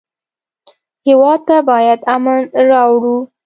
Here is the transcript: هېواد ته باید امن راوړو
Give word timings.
هېواد 1.07 1.39
ته 1.47 1.57
باید 1.69 1.99
امن 2.15 2.41
راوړو 2.69 3.17